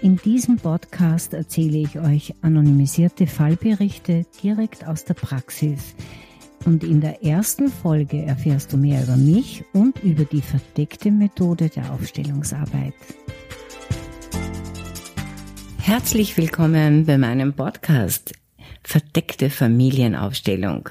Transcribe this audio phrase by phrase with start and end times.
[0.00, 5.96] In diesem Podcast erzähle ich euch anonymisierte Fallberichte direkt aus der Praxis.
[6.64, 11.68] Und in der ersten Folge erfährst du mehr über mich und über die verdeckte Methode
[11.68, 12.94] der Aufstellungsarbeit.
[15.78, 18.34] Herzlich willkommen bei meinem Podcast
[18.84, 20.90] Verdeckte Familienaufstellung.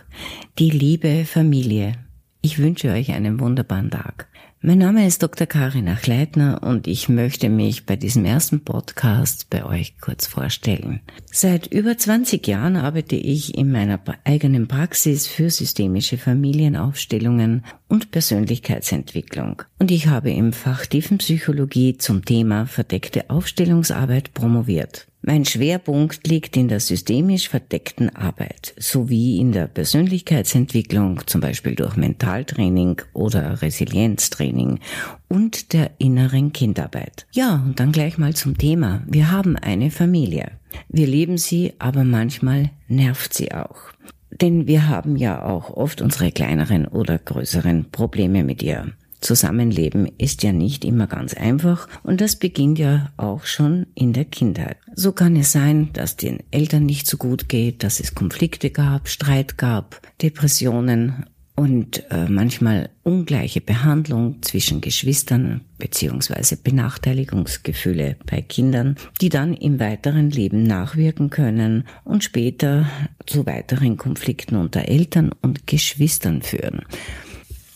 [0.59, 1.93] Die liebe Familie.
[2.41, 4.27] Ich wünsche euch einen wunderbaren Tag.
[4.59, 5.45] Mein Name ist Dr.
[5.45, 11.01] Karina Kleitner und ich möchte mich bei diesem ersten Podcast bei euch kurz vorstellen.
[11.31, 19.61] Seit über 20 Jahren arbeite ich in meiner eigenen Praxis für systemische Familienaufstellungen und Persönlichkeitsentwicklung.
[19.77, 25.07] Und ich habe im Fach Tiefenpsychologie zum Thema verdeckte Aufstellungsarbeit promoviert.
[25.21, 31.97] Mein Schwerpunkt liegt in der systemisch verdeckten Arbeit sowie in der Persönlichkeitsentwicklung, zum Beispiel durch
[31.97, 34.79] Mentaltraining oder Resilienztraining
[35.27, 37.25] und der inneren Kindarbeit.
[37.33, 39.03] Ja, und dann gleich mal zum Thema.
[39.07, 40.51] Wir haben eine Familie.
[40.87, 43.91] Wir lieben sie, aber manchmal nervt sie auch.
[44.29, 48.93] Denn wir haben ja auch oft unsere kleineren oder größeren Probleme mit ihr.
[49.21, 54.25] Zusammenleben ist ja nicht immer ganz einfach und das beginnt ja auch schon in der
[54.25, 54.77] Kindheit.
[54.93, 59.07] So kann es sein, dass den Eltern nicht so gut geht, dass es Konflikte gab,
[59.07, 61.25] Streit gab, Depressionen
[61.57, 70.29] und äh, manchmal ungleiche Behandlung zwischen Geschwistern beziehungsweise Benachteiligungsgefühle bei Kindern, die dann im weiteren
[70.29, 72.87] Leben nachwirken können und später
[73.25, 76.83] zu weiteren Konflikten unter Eltern und Geschwistern führen.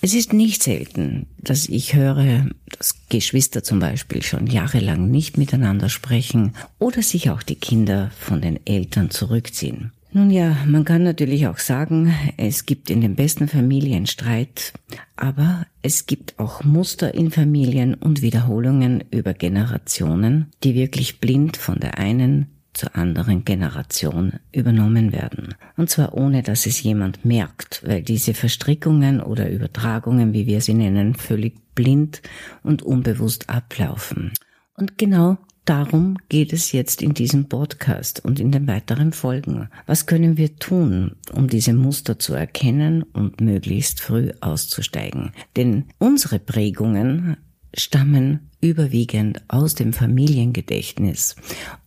[0.04, 5.90] Es ist nicht selten, dass ich höre, dass Geschwister zum Beispiel schon jahrelang nicht miteinander
[5.90, 9.92] sprechen oder sich auch die Kinder von den Eltern zurückziehen.
[10.12, 14.74] Nun ja, man kann natürlich auch sagen, es gibt in den besten Familien Streit,
[15.16, 21.80] aber es gibt auch Muster in Familien und Wiederholungen über Generationen, die wirklich blind von
[21.80, 22.48] der einen
[22.82, 25.54] zur anderen Generation übernommen werden.
[25.78, 30.74] Und zwar ohne, dass es jemand merkt, weil diese Verstrickungen oder Übertragungen, wie wir sie
[30.74, 32.24] nennen, völlig blind
[32.64, 34.32] und unbewusst ablaufen.
[34.76, 39.70] Und genau darum geht es jetzt in diesem Podcast und in den weiteren Folgen.
[39.86, 45.34] Was können wir tun, um diese Muster zu erkennen und möglichst früh auszusteigen?
[45.56, 47.38] Denn unsere Prägungen
[47.74, 51.36] stammen überwiegend aus dem Familiengedächtnis.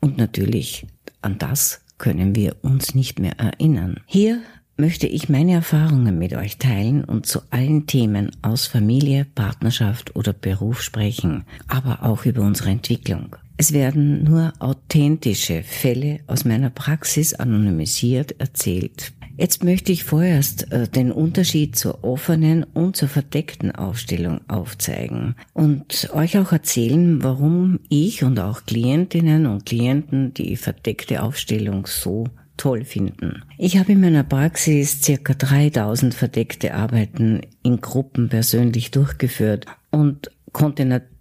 [0.00, 0.86] Und natürlich
[1.22, 4.00] an das können wir uns nicht mehr erinnern.
[4.06, 4.42] Hier
[4.76, 10.32] möchte ich meine Erfahrungen mit euch teilen und zu allen Themen aus Familie, Partnerschaft oder
[10.32, 13.36] Beruf sprechen, aber auch über unsere Entwicklung.
[13.56, 19.12] Es werden nur authentische Fälle aus meiner Praxis anonymisiert erzählt.
[19.36, 26.08] Jetzt möchte ich vorerst äh, den Unterschied zur offenen und zur verdeckten Aufstellung aufzeigen und
[26.12, 32.26] euch auch erzählen, warum ich und auch Klientinnen und Klienten die verdeckte Aufstellung so
[32.56, 33.42] toll finden.
[33.58, 40.84] Ich habe in meiner Praxis circa 3000 verdeckte Arbeiten in Gruppen persönlich durchgeführt und konnte
[40.84, 41.13] natürlich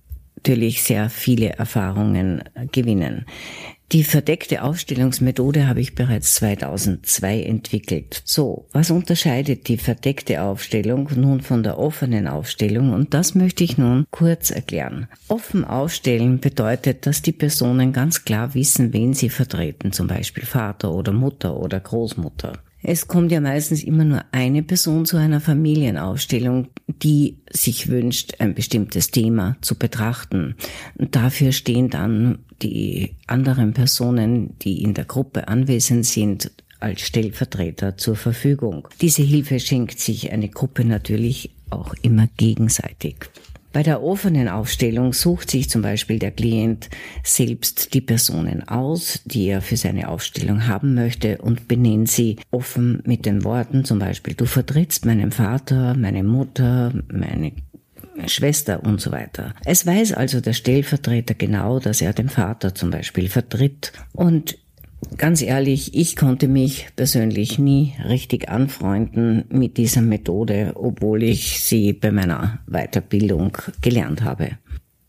[0.46, 3.26] sehr viele Erfahrungen gewinnen.
[3.94, 8.24] Die verdeckte Aufstellungsmethode habe ich bereits 2002 entwickelt.
[8.26, 12.92] So, was unterscheidet die verdeckte Aufstellung nun von der offenen Aufstellung?
[12.92, 15.08] Und das möchte ich nun kurz erklären.
[15.28, 20.92] Offen aufstellen bedeutet, dass die Personen ganz klar wissen, wen sie vertreten, zum Beispiel Vater
[20.92, 22.54] oder Mutter oder Großmutter.
[22.86, 28.54] Es kommt ja meistens immer nur eine Person zu einer Familienausstellung, die sich wünscht, ein
[28.54, 30.56] bestimmtes Thema zu betrachten.
[30.98, 36.52] Und dafür stehen dann die anderen Personen, die in der Gruppe anwesend sind,
[36.82, 38.90] als Stellvertreter zur Verfügung.
[39.00, 43.16] Diese Hilfe schenkt sich eine Gruppe natürlich auch immer gegenseitig.
[43.74, 46.90] Bei der offenen Aufstellung sucht sich zum Beispiel der Klient
[47.24, 53.02] selbst die Personen aus, die er für seine Aufstellung haben möchte und benennt sie offen
[53.06, 57.54] mit den Worten zum Beispiel, du vertrittst meinen Vater, meine Mutter, meine
[58.28, 59.56] Schwester und so weiter.
[59.66, 64.58] Es weiß also der Stellvertreter genau, dass er den Vater zum Beispiel vertritt und
[65.18, 71.94] Ganz ehrlich, ich konnte mich persönlich nie richtig anfreunden mit dieser Methode, obwohl ich sie
[71.94, 74.58] bei meiner Weiterbildung gelernt habe.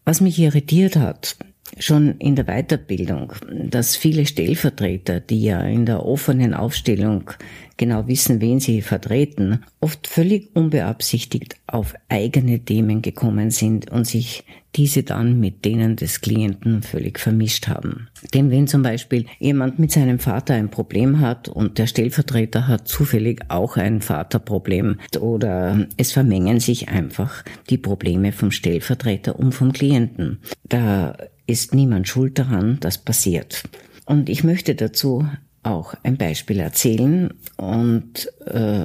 [0.04, 1.36] Was mich irritiert hat,
[1.78, 7.30] schon in der Weiterbildung, dass viele Stellvertreter, die ja in der offenen Aufstellung
[7.76, 14.44] genau wissen, wen sie vertreten, oft völlig unbeabsichtigt auf eigene Themen gekommen sind und sich
[14.76, 18.08] diese dann mit denen des Klienten völlig vermischt haben.
[18.32, 22.88] Denn wenn zum Beispiel jemand mit seinem Vater ein Problem hat und der Stellvertreter hat
[22.88, 29.72] zufällig auch ein Vaterproblem oder es vermengen sich einfach die Probleme vom Stellvertreter und vom
[29.72, 30.40] Klienten.
[30.64, 33.64] Da ist niemand schuld daran, das passiert.
[34.06, 35.26] Und ich möchte dazu
[35.62, 38.84] auch ein Beispiel erzählen und äh,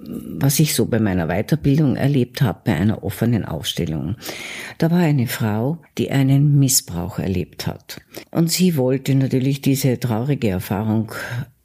[0.00, 4.16] was ich so bei meiner Weiterbildung erlebt habe bei einer offenen Ausstellung.
[4.78, 8.00] Da war eine Frau, die einen Missbrauch erlebt hat.
[8.30, 11.12] Und sie wollte natürlich diese traurige Erfahrung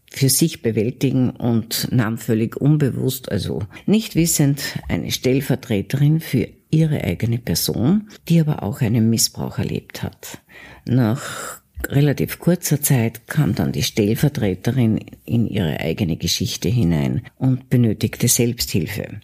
[0.09, 7.37] für sich bewältigen und nahm völlig unbewusst, also nicht wissend, eine Stellvertreterin für ihre eigene
[7.37, 10.39] Person, die aber auch einen Missbrauch erlebt hat.
[10.85, 18.27] Nach relativ kurzer Zeit kam dann die Stellvertreterin in ihre eigene Geschichte hinein und benötigte
[18.27, 19.21] Selbsthilfe.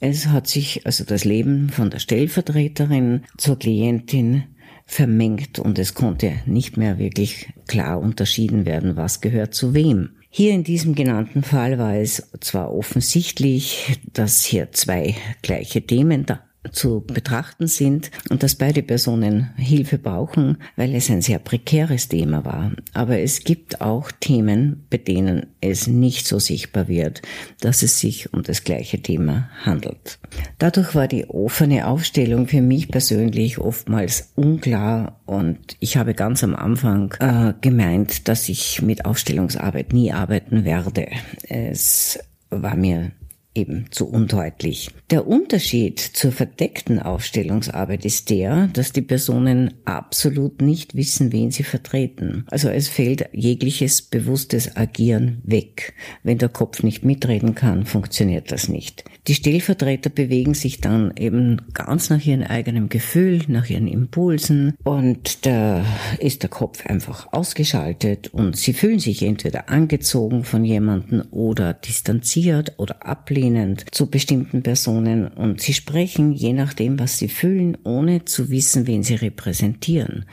[0.00, 4.44] Es hat sich also das Leben von der Stellvertreterin zur Klientin
[4.84, 10.10] vermengt und es konnte nicht mehr wirklich klar unterschieden werden, was gehört zu wem.
[10.28, 16.40] Hier in diesem genannten Fall war es zwar offensichtlich, dass hier zwei gleiche Themen da
[16.70, 22.44] zu betrachten sind und dass beide Personen Hilfe brauchen, weil es ein sehr prekäres Thema
[22.44, 22.72] war.
[22.92, 27.22] Aber es gibt auch Themen, bei denen es nicht so sichtbar wird,
[27.60, 30.18] dass es sich um das gleiche Thema handelt.
[30.58, 36.54] Dadurch war die offene Aufstellung für mich persönlich oftmals unklar und ich habe ganz am
[36.54, 41.08] Anfang äh, gemeint, dass ich mit Aufstellungsarbeit nie arbeiten werde.
[41.48, 42.18] Es
[42.50, 43.12] war mir
[43.54, 44.90] eben zu undeutlich.
[45.10, 51.62] Der Unterschied zur verdeckten Aufstellungsarbeit ist der, dass die Personen absolut nicht wissen, wen sie
[51.62, 52.46] vertreten.
[52.50, 55.94] Also es fällt jegliches bewusstes Agieren weg.
[56.22, 59.04] Wenn der Kopf nicht mitreden kann, funktioniert das nicht.
[59.28, 65.46] Die Stellvertreter bewegen sich dann eben ganz nach ihrem eigenen Gefühl, nach ihren Impulsen und
[65.46, 65.84] da
[66.18, 72.72] ist der Kopf einfach ausgeschaltet und sie fühlen sich entweder angezogen von jemandem oder distanziert
[72.78, 78.50] oder ablehnend zu bestimmten Personen und sie sprechen je nachdem, was sie fühlen, ohne zu
[78.50, 80.24] wissen, wen sie repräsentieren.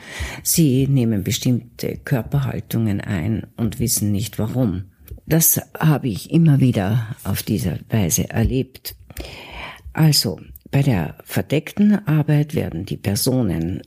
[0.42, 4.89] Sie nehmen bestimmte Körperhaltungen ein und wissen nicht warum.
[5.30, 8.96] Das habe ich immer wieder auf diese Weise erlebt.
[9.92, 10.40] Also,
[10.72, 13.80] bei der verdeckten Arbeit werden die Personen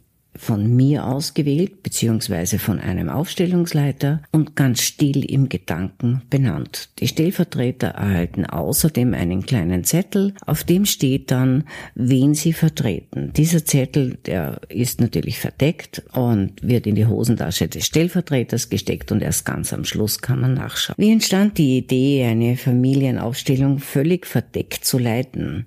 [0.43, 6.89] von mir ausgewählt beziehungsweise von einem Aufstellungsleiter und ganz still im Gedanken benannt.
[6.99, 11.63] Die Stellvertreter erhalten außerdem einen kleinen Zettel, auf dem steht dann,
[11.95, 13.31] wen sie vertreten.
[13.35, 19.21] Dieser Zettel, der ist natürlich verdeckt und wird in die Hosentasche des Stellvertreters gesteckt und
[19.21, 20.95] erst ganz am Schluss kann man nachschauen.
[20.97, 25.65] Wie entstand die Idee, eine Familienaufstellung völlig verdeckt zu leiten?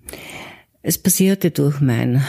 [0.83, 2.23] Es passierte durch mein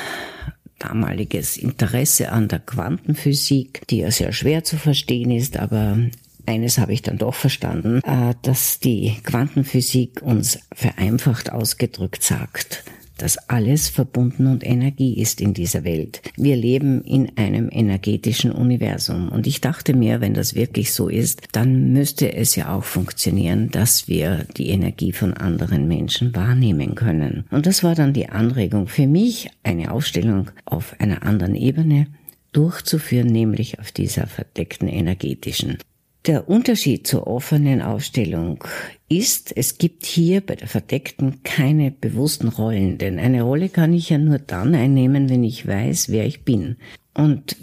[0.79, 5.97] damaliges Interesse an der Quantenphysik, die ja sehr schwer zu verstehen ist, aber
[6.45, 12.83] eines habe ich dann doch verstanden, äh, dass die Quantenphysik uns vereinfacht ausgedrückt sagt,
[13.17, 16.21] dass alles verbunden und Energie ist in dieser Welt.
[16.35, 19.29] Wir leben in einem energetischen Universum.
[19.29, 23.69] Und ich dachte mir, wenn das wirklich so ist, dann müsste es ja auch funktionieren,
[23.71, 27.45] dass wir die Energie von anderen Menschen wahrnehmen können.
[27.51, 32.07] Und das war dann die Anregung für mich, eine Ausstellung auf einer anderen Ebene
[32.51, 35.77] durchzuführen, nämlich auf dieser verdeckten energetischen.
[36.27, 38.61] Der Unterschied zur offenen Aufstellung
[39.07, 44.09] ist, es gibt hier bei der verdeckten keine bewussten Rollen, denn eine Rolle kann ich
[44.09, 46.75] ja nur dann einnehmen, wenn ich weiß, wer ich bin.
[47.13, 47.55] Und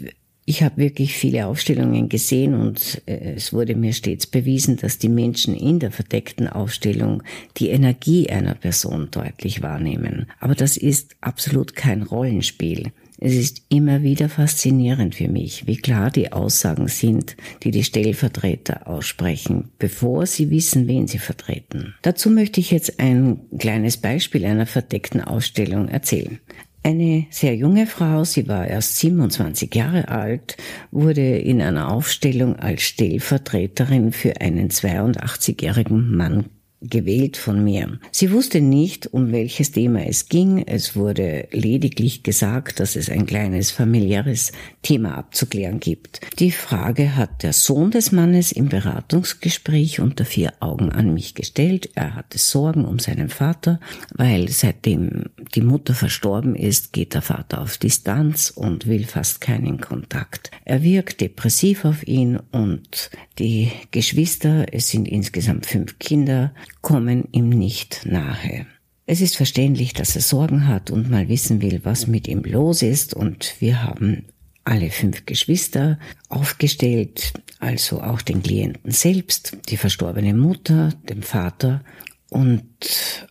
[0.45, 5.09] ich habe wirklich viele Aufstellungen gesehen und äh, es wurde mir stets bewiesen, dass die
[5.09, 7.21] Menschen in der verdeckten Aufstellung
[7.57, 10.25] die Energie einer Person deutlich wahrnehmen.
[10.39, 12.91] Aber das ist absolut kein Rollenspiel.
[13.19, 18.87] Es ist immer wieder faszinierend für mich, wie klar die Aussagen sind, die die Stellvertreter
[18.87, 21.95] aussprechen, bevor sie wissen, wen sie vertreten.
[22.01, 26.39] Dazu möchte ich jetzt ein kleines Beispiel einer verdeckten Ausstellung erzählen.
[26.83, 30.55] Eine sehr junge Frau, sie war erst 27 Jahre alt,
[30.91, 36.45] wurde in einer Aufstellung als Stellvertreterin für einen 82-jährigen Mann
[36.89, 37.99] gewählt von mir.
[38.11, 40.63] Sie wusste nicht, um welches Thema es ging.
[40.65, 44.51] Es wurde lediglich gesagt, dass es ein kleines familiäres
[44.81, 46.21] Thema abzuklären gibt.
[46.39, 51.89] Die Frage hat der Sohn des Mannes im Beratungsgespräch unter vier Augen an mich gestellt.
[51.95, 53.79] Er hatte Sorgen um seinen Vater,
[54.13, 55.25] weil seitdem
[55.55, 60.51] die Mutter verstorben ist, geht der Vater auf Distanz und will fast keinen Kontakt.
[60.65, 67.49] Er wirkt depressiv auf ihn und die Geschwister, es sind insgesamt fünf Kinder, kommen ihm
[67.49, 68.65] nicht nahe.
[69.05, 72.81] Es ist verständlich, dass er Sorgen hat und mal wissen will, was mit ihm los
[72.81, 73.13] ist.
[73.13, 74.25] Und wir haben
[74.63, 81.83] alle fünf Geschwister aufgestellt, also auch den Klienten selbst, die verstorbene Mutter, den Vater.
[82.29, 83.27] Und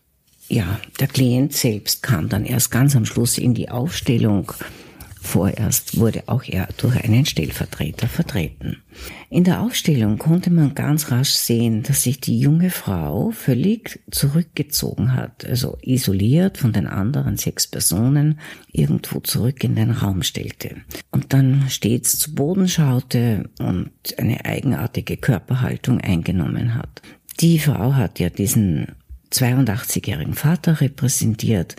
[0.48, 4.52] ja, der Klient selbst kam dann erst ganz am Schluss in die Aufstellung
[5.24, 8.82] Vorerst wurde auch er durch einen Stellvertreter vertreten.
[9.30, 15.14] In der Aufstellung konnte man ganz rasch sehen, dass sich die junge Frau völlig zurückgezogen
[15.14, 18.38] hat, also isoliert von den anderen sechs Personen
[18.70, 20.76] irgendwo zurück in den Raum stellte
[21.10, 27.00] und dann stets zu Boden schaute und eine eigenartige Körperhaltung eingenommen hat.
[27.40, 28.88] Die Frau hat ja diesen
[29.32, 31.76] 82-jährigen Vater repräsentiert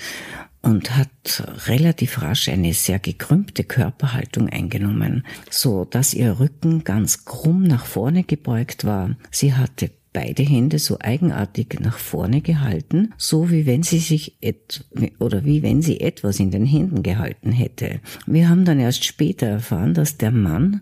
[0.65, 7.63] und hat relativ rasch eine sehr gekrümmte Körperhaltung eingenommen, so dass ihr Rücken ganz krumm
[7.63, 9.15] nach vorne gebeugt war.
[9.29, 14.85] Sie hatte beide Hände so eigenartig nach vorne gehalten, so wie wenn sie sich et
[15.19, 17.99] oder wie wenn sie etwas in den Händen gehalten hätte.
[18.25, 20.81] Wir haben dann erst später erfahren, dass der Mann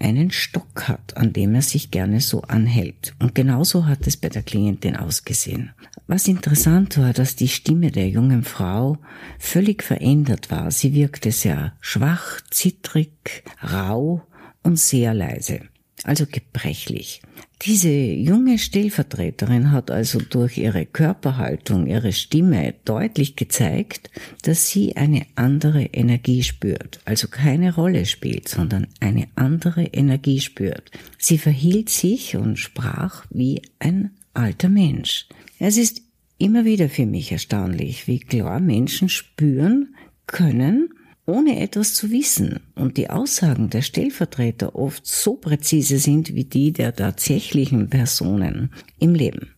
[0.00, 3.14] einen Stock hat, an dem er sich gerne so anhält.
[3.18, 5.72] Und genauso hat es bei der Klientin ausgesehen.
[6.06, 8.98] Was interessant war, dass die Stimme der jungen Frau
[9.38, 10.70] völlig verändert war.
[10.70, 14.26] Sie wirkte sehr schwach, zittrig, rau
[14.62, 15.60] und sehr leise,
[16.04, 17.22] also gebrechlich.
[17.62, 24.10] Diese junge Stellvertreterin hat also durch ihre Körperhaltung, ihre Stimme deutlich gezeigt,
[24.42, 30.90] dass sie eine andere Energie spürt, also keine Rolle spielt, sondern eine andere Energie spürt.
[31.18, 35.28] Sie verhielt sich und sprach wie ein alter Mensch.
[35.58, 36.00] Es ist
[36.38, 39.94] immer wieder für mich erstaunlich, wie klar Menschen spüren
[40.26, 40.94] können,
[41.26, 46.72] ohne etwas zu wissen und die Aussagen der Stellvertreter oft so präzise sind wie die
[46.72, 49.54] der tatsächlichen Personen im Leben.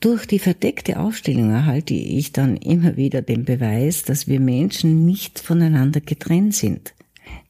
[0.00, 5.38] Durch die verdeckte Aufstellung erhalte ich dann immer wieder den Beweis, dass wir Menschen nicht
[5.38, 6.94] voneinander getrennt sind.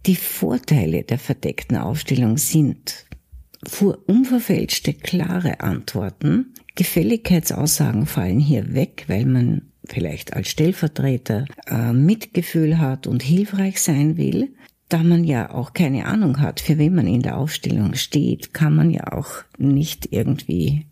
[0.07, 3.07] Die Vorteile der verdeckten Aufstellung sind
[4.07, 13.07] unverfälschte, klare Antworten, Gefälligkeitsaussagen fallen hier weg, weil man vielleicht als Stellvertreter äh, Mitgefühl hat
[13.07, 14.54] und hilfreich sein will,
[14.88, 18.75] da man ja auch keine Ahnung hat, für wen man in der Aufstellung steht, kann
[18.75, 19.28] man ja auch
[19.59, 20.87] nicht irgendwie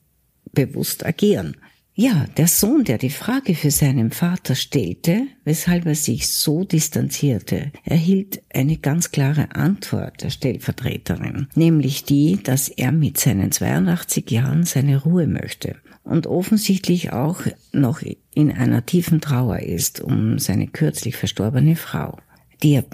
[0.52, 1.56] bewusst agieren.
[1.98, 7.72] Ja, der Sohn, der die Frage für seinen Vater stellte, weshalb er sich so distanzierte,
[7.84, 14.64] erhielt eine ganz klare Antwort der Stellvertreterin, nämlich die, dass er mit seinen 82 Jahren
[14.64, 15.76] seine Ruhe möchte
[16.06, 17.40] und offensichtlich auch
[17.72, 18.00] noch
[18.32, 22.18] in einer tiefen Trauer ist um seine kürzlich verstorbene Frau,
[22.62, 22.84] die er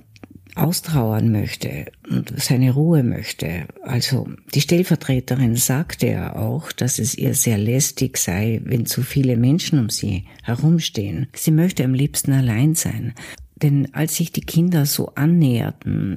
[0.54, 3.66] austrauern möchte und seine Ruhe möchte.
[3.83, 9.37] Also die Stellvertreterin sagte ja auch, dass es ihr sehr lästig sei, wenn zu viele
[9.37, 11.28] Menschen um sie herumstehen.
[11.35, 13.14] Sie möchte am liebsten allein sein.
[13.57, 16.16] Denn als sich die Kinder so annäherten,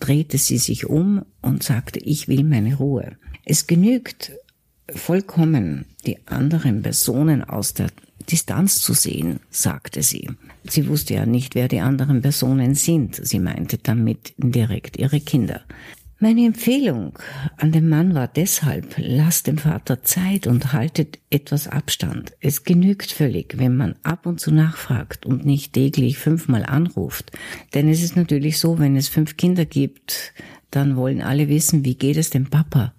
[0.00, 3.16] drehte sie sich um und sagte, ich will meine Ruhe.
[3.44, 4.32] Es genügt
[4.92, 7.88] vollkommen die anderen Personen aus der
[8.30, 10.30] Distanz zu sehen, sagte sie.
[10.64, 13.16] Sie wusste ja nicht, wer die anderen Personen sind.
[13.16, 15.62] Sie meinte damit direkt ihre Kinder.
[16.20, 17.18] Meine Empfehlung
[17.58, 22.32] an den Mann war deshalb, lasst dem Vater Zeit und haltet etwas Abstand.
[22.40, 27.32] Es genügt völlig, wenn man ab und zu nachfragt und nicht täglich fünfmal anruft.
[27.74, 30.32] Denn es ist natürlich so, wenn es fünf Kinder gibt,
[30.70, 32.94] dann wollen alle wissen, wie geht es dem Papa.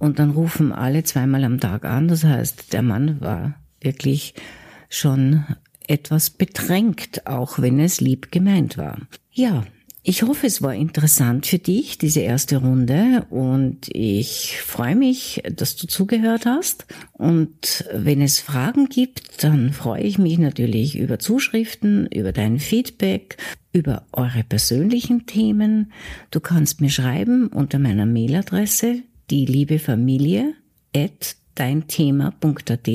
[0.00, 2.08] Und dann rufen alle zweimal am Tag an.
[2.08, 4.34] Das heißt, der Mann war wirklich
[4.88, 5.44] schon
[5.86, 8.98] etwas bedrängt, auch wenn es lieb gemeint war.
[9.30, 9.64] Ja,
[10.02, 15.76] ich hoffe, es war interessant für dich, diese erste Runde, und ich freue mich, dass
[15.76, 16.86] du zugehört hast.
[17.12, 23.36] Und wenn es Fragen gibt, dann freue ich mich natürlich über Zuschriften, über dein Feedback,
[23.74, 25.92] über eure persönlichen Themen.
[26.30, 30.54] Du kannst mir schreiben unter meiner Mailadresse die liebe Familie
[30.94, 32.88] at deinthema.at.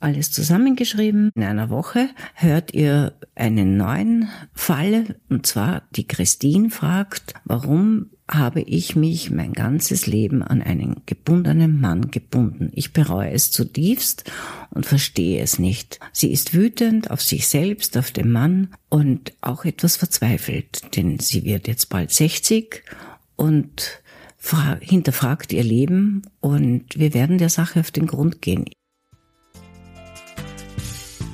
[0.00, 1.30] Alles zusammengeschrieben.
[1.34, 5.16] In einer Woche hört ihr einen neuen Fall.
[5.28, 11.80] Und zwar die Christine fragt, warum habe ich mich mein ganzes Leben an einen gebundenen
[11.80, 12.70] Mann gebunden.
[12.74, 14.30] Ich bereue es zutiefst
[14.70, 15.98] und verstehe es nicht.
[16.12, 21.44] Sie ist wütend auf sich selbst, auf den Mann und auch etwas verzweifelt, denn sie
[21.44, 22.84] wird jetzt bald 60
[23.36, 24.02] und
[24.80, 28.64] hinterfragt ihr Leben und wir werden der Sache auf den Grund gehen.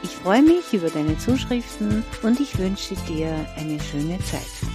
[0.03, 4.70] Ich freue mich über deine Zuschriften und ich wünsche dir eine schöne Zeit.